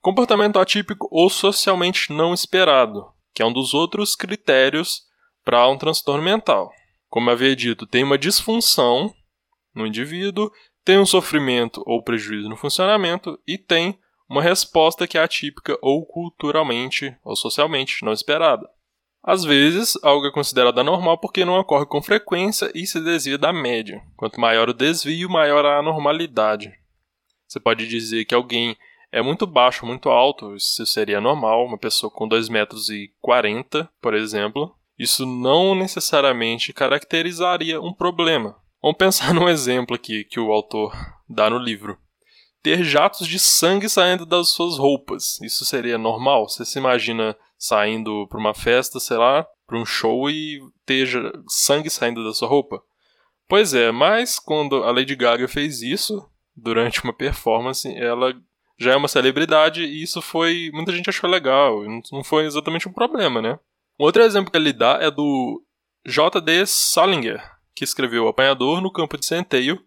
Comportamento 0.00 0.58
atípico 0.58 1.06
ou 1.12 1.30
socialmente 1.30 2.12
não 2.12 2.34
esperado, 2.34 3.06
que 3.32 3.40
é 3.40 3.46
um 3.46 3.52
dos 3.52 3.72
outros 3.72 4.16
critérios 4.16 5.02
para 5.44 5.68
um 5.68 5.78
transtorno 5.78 6.22
mental. 6.22 6.72
Como 7.08 7.30
havia 7.30 7.54
dito, 7.54 7.86
tem 7.86 8.02
uma 8.02 8.18
disfunção 8.18 9.14
no 9.72 9.86
indivíduo, 9.86 10.50
tem 10.84 10.98
um 10.98 11.06
sofrimento 11.06 11.82
ou 11.86 12.02
prejuízo 12.02 12.48
no 12.48 12.56
funcionamento 12.56 13.38
e 13.46 13.56
tem 13.56 13.96
uma 14.32 14.40
resposta 14.40 15.06
que 15.06 15.18
é 15.18 15.22
atípica 15.22 15.78
ou 15.82 16.06
culturalmente 16.06 17.14
ou 17.22 17.36
socialmente 17.36 18.02
não 18.02 18.14
esperada. 18.14 18.66
Às 19.22 19.44
vezes, 19.44 19.92
algo 20.02 20.26
é 20.26 20.32
considerado 20.32 20.80
anormal 20.80 21.18
porque 21.18 21.44
não 21.44 21.60
ocorre 21.60 21.84
com 21.84 22.02
frequência 22.02 22.72
e 22.74 22.86
se 22.86 22.98
desvia 22.98 23.36
da 23.36 23.52
média. 23.52 24.02
Quanto 24.16 24.40
maior 24.40 24.70
o 24.70 24.72
desvio, 24.72 25.28
maior 25.28 25.66
a 25.66 25.78
anormalidade. 25.78 26.72
Você 27.46 27.60
pode 27.60 27.86
dizer 27.86 28.24
que 28.24 28.34
alguém 28.34 28.74
é 29.12 29.20
muito 29.20 29.46
baixo, 29.46 29.84
muito 29.84 30.08
alto, 30.08 30.56
isso 30.56 30.86
seria 30.86 31.20
normal, 31.20 31.66
uma 31.66 31.76
pessoa 31.76 32.10
com 32.10 32.26
2 32.26 32.48
metros 32.48 32.88
e 32.88 33.12
40, 33.20 33.86
por 34.00 34.14
exemplo. 34.14 34.74
Isso 34.98 35.26
não 35.26 35.74
necessariamente 35.74 36.72
caracterizaria 36.72 37.78
um 37.82 37.92
problema. 37.92 38.56
Vamos 38.80 38.96
pensar 38.96 39.32
num 39.36 39.46
exemplo 39.46 39.94
aqui 39.94 40.24
que 40.24 40.40
o 40.40 40.50
autor 40.50 40.96
dá 41.28 41.50
no 41.50 41.58
livro. 41.58 41.98
Ter 42.62 42.84
jatos 42.84 43.26
de 43.26 43.38
sangue 43.38 43.88
saindo 43.88 44.24
das 44.24 44.50
suas 44.50 44.78
roupas. 44.78 45.40
Isso 45.42 45.64
seria 45.64 45.98
normal? 45.98 46.48
Você 46.48 46.64
se 46.64 46.78
imagina 46.78 47.36
saindo 47.58 48.26
para 48.28 48.38
uma 48.38 48.54
festa, 48.54 49.00
sei 49.00 49.16
lá, 49.16 49.46
para 49.66 49.78
um 49.78 49.84
show 49.84 50.30
e 50.30 50.60
ter 50.86 51.08
sangue 51.48 51.90
saindo 51.90 52.22
da 52.24 52.32
sua 52.32 52.48
roupa? 52.48 52.82
Pois 53.48 53.74
é, 53.74 53.90
mas 53.90 54.38
quando 54.38 54.84
a 54.84 54.90
Lady 54.90 55.14
Gaga 55.14 55.46
fez 55.48 55.82
isso 55.82 56.26
durante 56.56 57.02
uma 57.02 57.12
performance, 57.12 57.88
ela 57.96 58.34
já 58.78 58.92
é 58.92 58.96
uma 58.96 59.08
celebridade 59.08 59.82
e 59.82 60.02
isso 60.02 60.22
foi. 60.22 60.70
Muita 60.72 60.92
gente 60.92 61.10
achou 61.10 61.28
legal, 61.28 61.82
não 62.10 62.24
foi 62.24 62.44
exatamente 62.44 62.88
um 62.88 62.92
problema, 62.92 63.42
né? 63.42 63.58
Outro 63.98 64.22
exemplo 64.22 64.50
que 64.50 64.56
ele 64.56 64.72
dá 64.72 64.98
é 65.00 65.10
do 65.10 65.62
J.D. 66.06 66.66
Salinger, 66.66 67.42
que 67.74 67.84
escreveu 67.84 68.26
Apanhador 68.26 68.80
no 68.80 68.92
Campo 68.92 69.16
de 69.16 69.26
Centeio, 69.26 69.80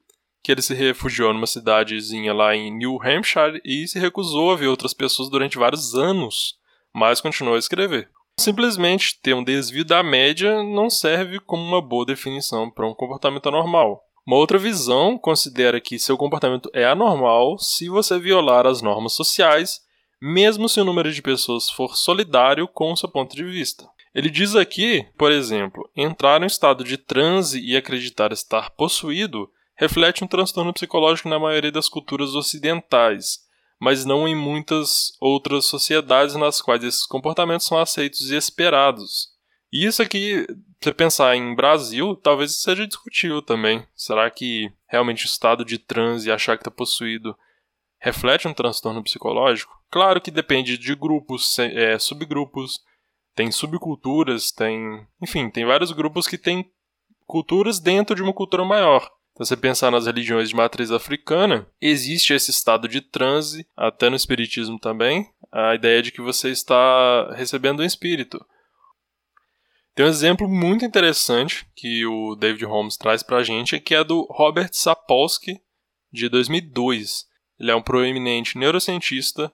que 0.46 0.52
ele 0.52 0.62
se 0.62 0.76
refugiou 0.76 1.34
numa 1.34 1.48
cidadezinha 1.48 2.32
lá 2.34 2.56
em 2.56 2.72
New 2.72 3.00
Hampshire 3.02 3.60
e 3.66 3.88
se 3.88 3.98
recusou 3.98 4.52
a 4.52 4.56
ver 4.56 4.68
outras 4.68 4.94
pessoas 4.94 5.30
durante 5.30 5.58
vários 5.58 5.96
anos 5.96 6.64
mas 6.96 7.20
continuou 7.20 7.58
a 7.58 7.60
escrever. 7.60 8.10
Simplesmente 8.40 9.20
ter 9.22 9.34
um 9.34 9.44
desvio 9.44 9.84
da 9.84 10.02
média 10.02 10.64
não 10.64 10.90
serve 10.90 11.42
como 11.42 11.62
uma 11.62 11.82
boa 11.82 12.06
definição 12.06 12.72
para 12.72 12.88
um 12.88 12.94
comportamento 12.94 13.50
anormal. 13.50 14.02
Uma 14.26 14.38
outra 14.38 14.58
visão 14.58 15.18
considera 15.18 15.82
que 15.82 16.00
seu 16.00 16.18
comportamento 16.18 16.70
é 16.74 16.86
anormal 16.86 17.60
se 17.60 17.90
você 17.90 18.18
violar 18.18 18.66
as 18.66 18.82
normas 18.82 19.12
sociais, 19.12 19.82
mesmo 20.22 20.70
se 20.70 20.80
o 20.80 20.86
número 20.86 21.12
de 21.12 21.22
pessoas 21.22 21.70
for 21.70 21.98
solidário 21.98 22.66
com 22.66 22.94
o 22.94 22.98
seu 22.98 23.10
ponto 23.10 23.36
de 23.36 23.44
vista. 23.44 23.86
Ele 24.14 24.30
diz 24.30 24.56
aqui, 24.56 25.06
por 25.18 25.34
exemplo, 25.34 25.90
entrar 25.96 26.42
em 26.42 26.46
estado 26.46 26.86
de 26.86 26.98
transe 26.98 27.60
e 27.60 27.76
acreditar 27.76 28.32
estar 28.32 28.70
possuído 28.72 29.50
reflete 29.76 30.24
um 30.24 30.28
transtorno 30.28 30.74
psicológico 30.74 31.30
na 31.30 31.40
maioria 31.40 31.72
das 31.72 31.90
culturas 31.90 32.34
ocidentais, 32.36 33.40
mas 33.80 34.06
não 34.06 34.28
em 34.28 34.36
muitas 34.36 35.12
outras 35.20 35.66
sociedades 35.66 36.36
nas 36.36 36.62
quais 36.62 36.84
esses 36.84 37.06
comportamentos 37.06 37.68
são 37.68 37.78
aceitos 37.78 38.32
e 38.32 38.36
esperados. 38.36 39.36
E 39.72 39.86
isso 39.86 40.02
aqui, 40.02 40.46
se 40.48 40.90
você 40.90 40.94
pensar 40.94 41.36
em 41.36 41.54
Brasil, 41.54 42.16
talvez 42.16 42.62
seja 42.62 42.88
discutível 42.88 43.42
também. 43.42 43.86
Será 43.94 44.30
que 44.32 44.72
realmente 44.88 45.26
o 45.26 45.28
estado 45.28 45.66
de 45.66 45.78
transe 45.78 46.30
e 46.30 46.32
achar 46.32 46.56
que 46.56 46.62
está 46.62 46.72
possuído 46.72 47.36
reflete 48.00 48.48
um 48.48 48.54
transtorno 48.54 49.04
psicológico? 49.04 49.74
Claro 49.92 50.22
que 50.22 50.32
depende 50.32 50.78
de 50.78 50.96
grupos, 50.96 51.60
é, 51.60 52.00
subgrupos, 52.00 52.80
tem 53.36 53.52
subculturas, 53.52 54.52
tem. 54.52 55.06
Enfim, 55.22 55.50
tem 55.50 55.66
vários 55.66 55.92
grupos 55.92 56.26
que 56.26 56.38
têm 56.38 56.72
culturas 57.28 57.80
dentro 57.80 58.16
de 58.16 58.22
uma 58.22 58.34
cultura 58.34 58.64
maior. 58.64 59.12
Então, 59.36 59.46
você 59.46 59.58
pensar 59.58 59.92
nas 59.92 60.06
religiões 60.06 60.48
de 60.48 60.56
matriz 60.56 60.92
africana, 60.92 61.68
existe 61.82 62.34
esse 62.34 62.52
estado 62.52 62.88
de 62.88 63.02
transe, 63.02 63.68
até 63.76 64.10
no 64.10 64.16
espiritismo 64.16 64.80
também, 64.80 65.30
a 65.52 65.76
ideia 65.76 66.02
de 66.02 66.10
que 66.10 66.22
você 66.22 66.52
está 66.52 67.34
recebendo 67.34 67.82
um 67.82 67.86
espírito. 67.86 68.44
Tem 69.94 70.06
um 70.06 70.10
exemplo 70.10 70.48
muito 70.48 70.86
interessante 70.86 71.68
que 71.76 72.06
o 72.06 72.36
David 72.36 72.64
Holmes 72.64 72.96
traz 72.96 73.24
para 73.24 73.38
a 73.38 73.44
gente, 73.44 73.78
que 73.78 73.94
é 73.94 74.06
do 74.06 74.26
Robert 74.32 74.70
Sapolsky, 74.72 75.62
de 76.14 76.30
2002. 76.30 77.26
Ele 77.60 77.72
é 77.72 77.76
um 77.76 77.82
proeminente 77.82 78.58
neurocientista 78.58 79.52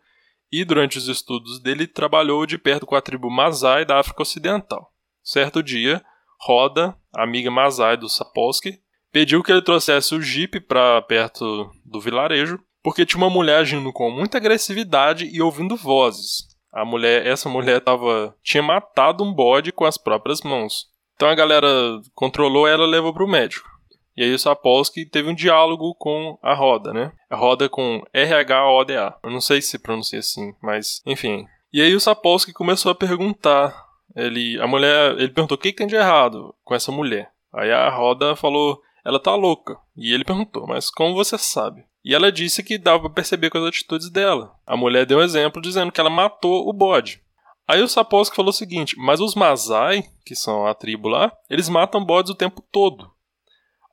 e, 0.51 0.63
durante 0.63 0.99
os 0.99 1.07
estudos 1.07 1.59
dele, 1.59 1.87
trabalhou 1.87 2.45
de 2.45 2.59
perto 2.59 2.85
com 2.85 2.95
a 2.95 3.01
tribo 3.01 3.31
Masai 3.31 3.83
da 3.83 3.99
África 3.99 4.21
Ocidental. 4.21 4.93
Certo 5.23 5.63
dia, 5.63 6.05
Roda, 6.39 6.95
amiga 7.11 7.49
Masai 7.49 7.97
do 7.97 8.07
Sapolsky, 8.07 8.79
pediu 9.11 9.43
que 9.43 9.51
ele 9.51 9.61
trouxesse 9.61 10.15
o 10.15 10.21
Jeep 10.21 10.59
para 10.61 11.01
perto 11.01 11.69
do 11.85 11.99
vilarejo, 11.99 12.59
porque 12.83 13.05
tinha 13.05 13.21
uma 13.21 13.29
mulher 13.29 13.59
agindo 13.59 13.91
com 13.93 14.09
muita 14.09 14.37
agressividade 14.37 15.29
e 15.31 15.41
ouvindo 15.41 15.75
vozes. 15.75 16.49
A 16.73 16.85
mulher, 16.85 17.27
essa 17.27 17.49
mulher 17.49 17.81
tava, 17.81 18.35
tinha 18.41 18.63
matado 18.63 19.23
um 19.23 19.33
bode 19.33 19.71
com 19.71 19.85
as 19.85 19.97
próprias 19.97 20.41
mãos. 20.41 20.85
Então 21.15 21.29
a 21.29 21.35
galera 21.35 21.67
controlou 22.15 22.67
ela 22.67 22.85
e 22.85 22.89
levou 22.89 23.13
pro 23.13 23.27
médico. 23.27 23.69
E 24.15 24.23
aí 24.23 24.33
o 24.33 24.39
Sapolsky 24.39 25.05
teve 25.05 25.29
um 25.29 25.35
diálogo 25.35 25.95
com 25.95 26.37
a 26.41 26.53
Roda, 26.53 26.93
né? 26.93 27.11
A 27.29 27.35
Roda 27.35 27.69
com 27.69 28.03
R-H-O-D-A. 28.13 29.17
Eu 29.23 29.29
não 29.29 29.41
sei 29.41 29.61
se 29.61 29.79
pronuncia 29.79 30.19
assim, 30.19 30.53
mas 30.61 31.01
enfim. 31.05 31.45
E 31.71 31.81
aí 31.81 31.93
o 31.95 31.99
Sapolsky 31.99 32.51
começou 32.53 32.91
a 32.91 32.95
perguntar. 32.95 33.73
Ele, 34.15 34.59
a 34.59 34.67
mulher, 34.67 35.11
ele 35.13 35.29
perguntou 35.29 35.55
o 35.55 35.59
que, 35.59 35.71
que 35.71 35.77
tem 35.77 35.87
de 35.87 35.95
errado 35.95 36.53
com 36.63 36.75
essa 36.75 36.91
mulher. 36.91 37.31
Aí 37.53 37.71
a 37.71 37.89
Roda 37.89 38.35
falou 38.35 38.81
ela 39.03 39.19
tá 39.19 39.35
louca. 39.35 39.77
E 39.95 40.13
ele 40.13 40.23
perguntou, 40.23 40.67
mas 40.67 40.89
como 40.89 41.13
você 41.13 41.37
sabe? 41.37 41.85
E 42.03 42.15
ela 42.15 42.31
disse 42.31 42.63
que 42.63 42.77
dava 42.77 43.01
para 43.01 43.09
perceber 43.11 43.49
com 43.49 43.57
as 43.57 43.65
atitudes 43.65 44.09
dela. 44.09 44.55
A 44.65 44.75
mulher 44.75 45.05
deu 45.05 45.19
um 45.19 45.23
exemplo 45.23 45.61
dizendo 45.61 45.91
que 45.91 45.99
ela 45.99 46.09
matou 46.09 46.67
o 46.67 46.73
bode. 46.73 47.21
Aí 47.67 47.81
o 47.81 47.87
Sapolsky 47.87 48.35
falou 48.35 48.49
o 48.49 48.53
seguinte: 48.53 48.95
Mas 48.97 49.19
os 49.19 49.35
Masai, 49.35 50.03
que 50.25 50.35
são 50.35 50.65
a 50.65 50.73
tribo 50.73 51.07
lá, 51.07 51.31
eles 51.49 51.69
matam 51.69 52.03
bodes 52.03 52.31
o 52.31 52.35
tempo 52.35 52.61
todo. 52.71 53.09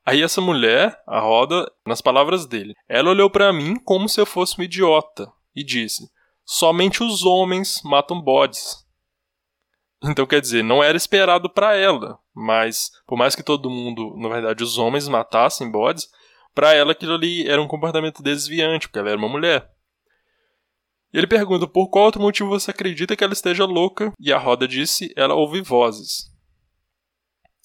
Aí 0.05 0.23
essa 0.23 0.41
mulher, 0.41 0.99
a 1.05 1.19
roda, 1.19 1.71
nas 1.85 2.01
palavras 2.01 2.47
dele, 2.47 2.73
ela 2.87 3.11
olhou 3.11 3.29
para 3.29 3.53
mim 3.53 3.75
como 3.75 4.09
se 4.09 4.19
eu 4.19 4.25
fosse 4.25 4.59
um 4.59 4.63
idiota 4.63 5.31
e 5.55 5.63
disse: 5.63 6.09
Somente 6.43 7.03
os 7.03 7.23
homens 7.23 7.81
matam 7.83 8.19
bodes. 8.19 8.85
Então, 10.03 10.25
quer 10.25 10.41
dizer, 10.41 10.63
não 10.63 10.81
era 10.81 10.97
esperado 10.97 11.49
para 11.49 11.75
ela, 11.75 12.17
mas 12.39 12.91
por 13.05 13.17
mais 13.17 13.35
que 13.35 13.43
todo 13.43 13.69
mundo, 13.69 14.15
na 14.17 14.29
verdade, 14.29 14.63
os 14.63 14.77
homens 14.77 15.07
matassem 15.07 15.69
bodes, 15.69 16.09
para 16.55 16.73
ela 16.73 16.93
aquilo 16.93 17.13
ali 17.13 17.47
era 17.47 17.61
um 17.61 17.67
comportamento 17.67 18.23
desviante, 18.23 18.87
porque 18.87 18.99
ela 18.99 19.09
era 19.09 19.17
uma 19.17 19.29
mulher. 19.29 19.69
E 21.13 21.17
ele 21.17 21.27
pergunta 21.27 21.67
por 21.67 21.89
qual 21.89 22.05
outro 22.05 22.21
motivo 22.21 22.49
você 22.49 22.71
acredita 22.71 23.15
que 23.15 23.23
ela 23.23 23.33
esteja 23.33 23.65
louca, 23.65 24.13
e 24.19 24.31
a 24.31 24.37
roda 24.37 24.67
disse: 24.67 25.13
ela 25.15 25.35
ouve 25.35 25.61
vozes. 25.61 26.31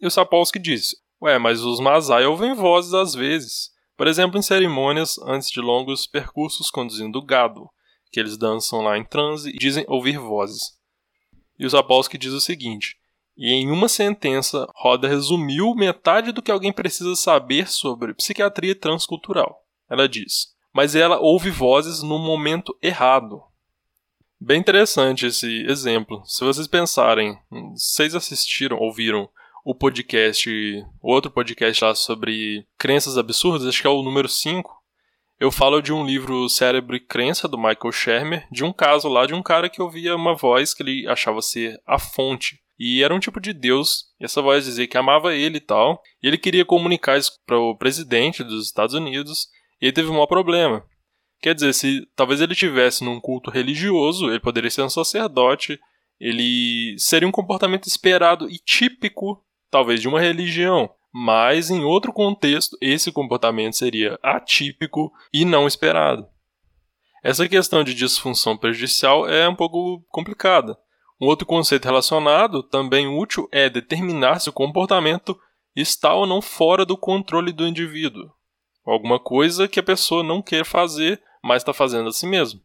E 0.00 0.06
o 0.06 0.10
Sapolsky 0.10 0.58
disse: 0.58 0.96
Ué, 1.22 1.38
mas 1.38 1.60
os 1.60 1.80
Masai 1.80 2.26
ouvem 2.26 2.54
vozes 2.54 2.94
às 2.94 3.14
vezes. 3.14 3.72
Por 3.96 4.08
exemplo, 4.08 4.38
em 4.38 4.42
cerimônias 4.42 5.18
antes 5.18 5.48
de 5.50 5.60
longos 5.60 6.06
percursos 6.06 6.68
conduzindo 6.68 7.22
gado, 7.22 7.68
que 8.10 8.18
eles 8.18 8.36
dançam 8.36 8.80
lá 8.80 8.98
em 8.98 9.04
transe 9.04 9.50
e 9.50 9.56
dizem 9.56 9.84
ouvir 9.86 10.18
vozes. 10.18 10.76
E 11.58 11.64
o 11.64 11.70
Sapolsky 11.70 12.18
diz 12.18 12.32
o 12.32 12.40
seguinte: 12.40 12.96
e 13.36 13.52
em 13.52 13.70
uma 13.70 13.88
sentença, 13.88 14.66
Roda 14.76 15.08
resumiu 15.08 15.74
metade 15.74 16.30
do 16.30 16.40
que 16.40 16.50
alguém 16.50 16.72
precisa 16.72 17.16
saber 17.16 17.68
sobre 17.68 18.14
psiquiatria 18.14 18.74
transcultural. 18.74 19.60
Ela 19.90 20.08
diz: 20.08 20.54
Mas 20.72 20.94
ela 20.94 21.18
ouve 21.18 21.50
vozes 21.50 22.02
no 22.02 22.18
momento 22.18 22.76
errado. 22.80 23.42
Bem 24.40 24.60
interessante 24.60 25.26
esse 25.26 25.64
exemplo. 25.66 26.22
Se 26.26 26.44
vocês 26.44 26.66
pensarem, 26.66 27.36
vocês 27.72 28.14
assistiram, 28.14 28.78
ouviram 28.78 29.28
o 29.64 29.74
podcast, 29.74 30.50
outro 31.00 31.30
podcast 31.30 31.82
lá 31.82 31.94
sobre 31.94 32.66
crenças 32.76 33.16
absurdas, 33.16 33.66
acho 33.66 33.80
que 33.80 33.86
é 33.86 33.90
o 33.90 34.02
número 34.02 34.28
5. 34.28 34.70
Eu 35.40 35.50
falo 35.50 35.80
de 35.80 35.92
um 35.92 36.06
livro 36.06 36.48
Cérebro 36.48 36.94
e 36.94 37.00
Crença, 37.00 37.48
do 37.48 37.58
Michael 37.58 37.90
Shermer, 37.90 38.46
de 38.52 38.62
um 38.62 38.72
caso 38.72 39.08
lá 39.08 39.26
de 39.26 39.34
um 39.34 39.42
cara 39.42 39.68
que 39.68 39.82
ouvia 39.82 40.14
uma 40.14 40.34
voz 40.34 40.72
que 40.72 40.82
ele 40.82 41.08
achava 41.08 41.42
ser 41.42 41.80
a 41.86 41.98
fonte. 41.98 42.63
E 42.78 43.02
era 43.02 43.14
um 43.14 43.20
tipo 43.20 43.40
de 43.40 43.52
Deus, 43.52 44.06
e 44.20 44.24
essa 44.24 44.42
voz 44.42 44.64
dizia 44.64 44.86
que 44.86 44.98
amava 44.98 45.34
ele 45.34 45.58
e 45.58 45.60
tal. 45.60 46.02
E 46.22 46.26
ele 46.26 46.38
queria 46.38 46.64
comunicar 46.64 47.16
isso 47.16 47.32
para 47.46 47.58
o 47.58 47.76
presidente 47.76 48.42
dos 48.42 48.66
Estados 48.66 48.94
Unidos, 48.94 49.48
e 49.80 49.86
ele 49.86 49.92
teve 49.92 50.08
um 50.08 50.14
maior 50.14 50.26
problema. 50.26 50.84
Quer 51.40 51.54
dizer, 51.54 51.72
se 51.74 52.06
talvez 52.16 52.40
ele 52.40 52.54
tivesse 52.54 53.04
num 53.04 53.20
culto 53.20 53.50
religioso, 53.50 54.30
ele 54.30 54.40
poderia 54.40 54.70
ser 54.70 54.82
um 54.82 54.88
sacerdote, 54.88 55.78
ele 56.18 56.96
seria 56.98 57.28
um 57.28 57.32
comportamento 57.32 57.86
esperado 57.86 58.48
e 58.48 58.58
típico, 58.58 59.44
talvez, 59.70 60.00
de 60.00 60.08
uma 60.08 60.20
religião, 60.20 60.90
mas 61.12 61.70
em 61.70 61.84
outro 61.84 62.12
contexto, 62.12 62.76
esse 62.80 63.12
comportamento 63.12 63.76
seria 63.76 64.18
atípico 64.22 65.12
e 65.32 65.44
não 65.44 65.66
esperado. 65.66 66.26
Essa 67.22 67.48
questão 67.48 67.84
de 67.84 67.94
disfunção 67.94 68.56
prejudicial 68.56 69.28
é 69.28 69.48
um 69.48 69.54
pouco 69.54 70.04
complicada. 70.10 70.76
Um 71.24 71.26
outro 71.26 71.46
conceito 71.46 71.86
relacionado, 71.86 72.62
também 72.62 73.06
útil, 73.08 73.48
é 73.50 73.70
determinar 73.70 74.40
se 74.40 74.50
o 74.50 74.52
comportamento 74.52 75.34
está 75.74 76.12
ou 76.12 76.26
não 76.26 76.42
fora 76.42 76.84
do 76.84 76.98
controle 76.98 77.50
do 77.50 77.66
indivíduo. 77.66 78.30
Alguma 78.84 79.18
coisa 79.18 79.66
que 79.66 79.80
a 79.80 79.82
pessoa 79.82 80.22
não 80.22 80.42
quer 80.42 80.66
fazer, 80.66 81.22
mas 81.42 81.62
está 81.62 81.72
fazendo 81.72 82.10
a 82.10 82.12
si 82.12 82.26
mesmo. 82.26 82.60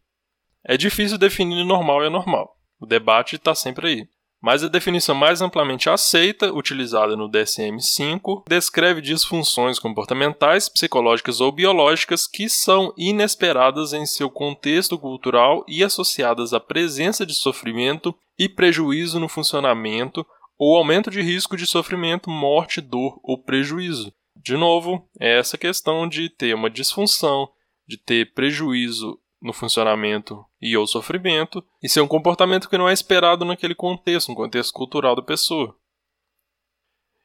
É 0.62 0.76
difícil 0.76 1.16
definir 1.16 1.64
normal 1.64 2.02
e 2.02 2.08
anormal. 2.08 2.54
O 2.78 2.84
debate 2.84 3.36
está 3.36 3.54
sempre 3.54 3.88
aí. 3.88 4.08
Mas 4.42 4.62
a 4.62 4.68
definição 4.68 5.14
mais 5.14 5.40
amplamente 5.40 5.88
aceita, 5.88 6.52
utilizada 6.52 7.16
no 7.16 7.30
DSM-5, 7.30 8.44
descreve 8.46 9.00
disfunções 9.00 9.78
comportamentais, 9.78 10.68
psicológicas 10.68 11.40
ou 11.40 11.50
biológicas 11.50 12.26
que 12.26 12.46
são 12.48 12.92
inesperadas 12.96 13.94
em 13.94 14.04
seu 14.04 14.30
contexto 14.30 14.98
cultural 14.98 15.64
e 15.66 15.82
associadas 15.82 16.52
à 16.52 16.60
presença 16.60 17.24
de 17.24 17.34
sofrimento 17.34 18.14
e 18.40 18.48
prejuízo 18.48 19.20
no 19.20 19.28
funcionamento 19.28 20.26
ou 20.58 20.74
aumento 20.74 21.10
de 21.10 21.20
risco 21.20 21.58
de 21.58 21.66
sofrimento, 21.66 22.30
morte, 22.30 22.80
dor 22.80 23.20
ou 23.22 23.36
prejuízo. 23.36 24.14
De 24.34 24.56
novo, 24.56 25.06
é 25.20 25.38
essa 25.38 25.58
questão 25.58 26.08
de 26.08 26.30
ter 26.30 26.54
uma 26.54 26.70
disfunção, 26.70 27.52
de 27.86 27.98
ter 27.98 28.32
prejuízo 28.32 29.20
no 29.42 29.52
funcionamento 29.52 30.42
e 30.58 30.74
ou 30.74 30.86
sofrimento, 30.86 31.62
e 31.82 31.88
ser 31.88 32.00
um 32.00 32.08
comportamento 32.08 32.66
que 32.66 32.78
não 32.78 32.88
é 32.88 32.94
esperado 32.94 33.44
naquele 33.44 33.74
contexto, 33.74 34.30
no 34.30 34.34
contexto 34.34 34.72
cultural 34.72 35.14
da 35.14 35.22
pessoa. 35.22 35.76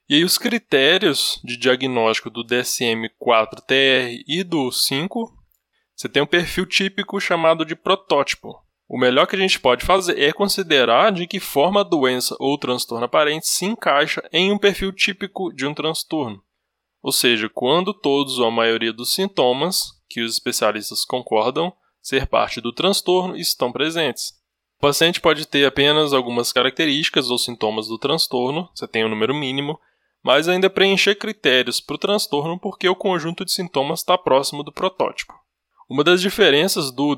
E 0.10 0.16
aí 0.16 0.24
os 0.26 0.38
critérios 0.38 1.40
de 1.46 1.56
diagnóstico 1.56 2.30
do 2.30 2.44
DSM-4-TR 2.44 4.22
e 4.28 4.44
do 4.44 4.70
5, 4.70 5.34
você 5.96 6.10
tem 6.10 6.22
um 6.22 6.28
perfil 6.28 6.66
típico 6.66 7.22
chamado 7.22 7.66
de 7.66 7.74
protótipo. 7.74 8.65
O 8.88 9.00
melhor 9.00 9.26
que 9.26 9.36
a 9.36 9.40
gente 9.40 9.60
pode 9.60 9.84
fazer 9.84 10.20
é 10.20 10.32
considerar 10.32 11.12
de 11.12 11.26
que 11.26 11.40
forma 11.40 11.82
a 11.82 11.84
doença 11.84 12.36
ou 12.40 12.58
transtorno 12.58 13.06
aparente 13.06 13.48
se 13.48 13.66
encaixa 13.66 14.22
em 14.32 14.52
um 14.52 14.58
perfil 14.58 14.92
típico 14.92 15.52
de 15.52 15.66
um 15.66 15.74
transtorno. 15.74 16.44
Ou 17.02 17.12
seja, 17.12 17.50
quando 17.50 17.94
todos 17.94 18.40
ou 18.40 18.48
a 18.48 18.52
maioria 18.52 18.94
dos 18.94 19.14
sintomas, 19.14 19.84
que 20.08 20.22
os 20.22 20.34
especialistas 20.34 21.04
concordam, 21.04 21.74
ser 22.02 22.28
parte 22.28 22.62
do 22.62 22.72
transtorno 22.72 23.36
estão 23.36 23.72
presentes. 23.72 24.34
O 24.78 24.82
paciente 24.82 25.20
pode 25.20 25.48
ter 25.48 25.66
apenas 25.66 26.14
algumas 26.14 26.52
características 26.52 27.32
ou 27.32 27.40
sintomas 27.40 27.88
do 27.88 27.98
transtorno, 27.98 28.70
você 28.74 28.88
tem 28.88 29.04
um 29.04 29.10
número 29.10 29.34
mínimo, 29.34 29.80
mas 30.24 30.48
ainda 30.48 30.70
preencher 30.70 31.16
critérios 31.16 31.80
para 31.80 31.96
o 31.96 32.00
transtorno 32.00 32.60
porque 32.60 32.88
o 32.88 32.96
conjunto 32.96 33.44
de 33.44 33.52
sintomas 33.52 34.00
está 34.00 34.18
próximo 34.18 34.64
do 34.64 34.72
protótipo. 34.72 35.34
Uma 35.90 36.04
das 36.04 36.22
diferenças 36.22 36.92
do 36.92 37.16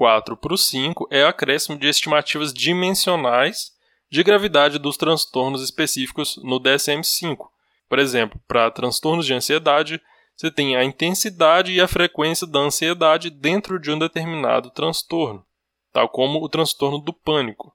DSM-4 0.00 0.36
para 0.36 0.54
o 0.54 0.58
5 0.58 1.08
é 1.10 1.24
o 1.24 1.28
acréscimo 1.28 1.78
de 1.78 1.86
estimativas 1.86 2.52
dimensionais 2.52 3.72
de 4.10 4.22
gravidade 4.22 4.78
dos 4.78 4.96
transtornos 4.96 5.62
específicos 5.62 6.38
no 6.42 6.58
DSM-5. 6.58 7.48
Por 7.88 7.98
exemplo, 7.98 8.40
para 8.48 8.70
transtornos 8.70 9.26
de 9.26 9.34
ansiedade, 9.34 10.00
você 10.34 10.50
tem 10.50 10.74
a 10.74 10.82
intensidade 10.82 11.72
e 11.72 11.80
a 11.80 11.86
frequência 11.86 12.46
da 12.46 12.60
ansiedade 12.60 13.28
dentro 13.28 13.78
de 13.78 13.90
um 13.90 13.98
determinado 13.98 14.70
transtorno, 14.70 15.44
tal 15.92 16.08
como 16.08 16.42
o 16.42 16.48
transtorno 16.48 16.98
do 16.98 17.12
pânico. 17.12 17.72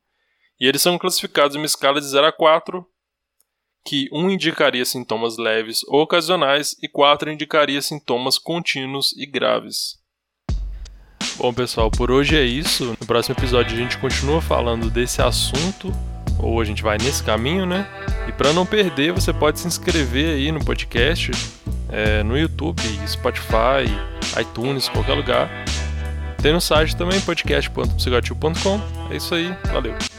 E 0.60 0.68
eles 0.68 0.82
são 0.82 0.98
classificados 0.98 1.56
em 1.56 1.60
uma 1.60 1.66
escala 1.66 2.02
de 2.02 2.08
0 2.08 2.28
a 2.28 2.32
4, 2.32 2.86
que 3.84 4.10
1 4.12 4.32
indicaria 4.32 4.84
sintomas 4.84 5.38
leves 5.38 5.84
ou 5.88 6.02
ocasionais 6.02 6.76
e 6.82 6.88
4 6.88 7.32
indicaria 7.32 7.82
sintomas 7.82 8.40
contínuos 8.40 9.14
e 9.16 9.28
graves. 9.28 10.04
Bom, 11.38 11.54
pessoal, 11.54 11.92
por 11.92 12.12
hoje 12.12 12.36
é 12.36 12.44
isso. 12.44 12.96
No 13.00 13.06
próximo 13.06 13.36
episódio 13.38 13.76
a 13.76 13.80
gente 13.80 13.98
continua 13.98 14.42
falando 14.42 14.90
desse 14.90 15.22
assunto, 15.22 15.92
ou 16.40 16.62
a 16.62 16.66
gente 16.66 16.82
vai 16.82 16.98
nesse 16.98 17.24
caminho, 17.24 17.66
né? 17.66 17.88
E 18.28 18.32
para 18.32 18.54
não 18.54 18.66
perder, 18.66 19.12
você 19.12 19.34
pode 19.34 19.60
se 19.60 19.68
inscrever 19.68 20.36
aí 20.36 20.52
no 20.52 20.64
podcast 20.64 21.32
é, 21.90 22.24
no 22.24 22.38
YouTube, 22.38 22.82
Spotify, 23.08 23.86
iTunes, 24.40 24.90
qualquer 24.90 25.14
lugar. 25.14 25.50
Tem 26.42 26.54
no 26.54 26.62
site 26.62 26.96
também, 26.96 27.20
podcast.psicoativo.com. 27.22 28.82
É 29.12 29.18
isso 29.18 29.36
aí, 29.36 29.54
valeu. 29.72 30.15